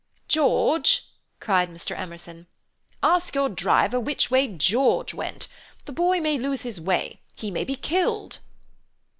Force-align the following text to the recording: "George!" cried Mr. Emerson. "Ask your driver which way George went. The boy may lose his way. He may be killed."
"George!" 0.27 1.05
cried 1.39 1.69
Mr. 1.69 1.95
Emerson. 1.95 2.47
"Ask 3.03 3.35
your 3.35 3.49
driver 3.49 3.99
which 3.99 4.31
way 4.31 4.47
George 4.47 5.13
went. 5.13 5.47
The 5.85 5.91
boy 5.91 6.19
may 6.19 6.39
lose 6.39 6.63
his 6.63 6.81
way. 6.81 7.19
He 7.35 7.51
may 7.51 7.63
be 7.65 7.75
killed." 7.75 8.39